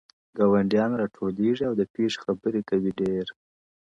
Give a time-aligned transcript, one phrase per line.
[0.37, 3.25] ګاونډيان راټولېږي او د پېښې خبري کوي ډېر,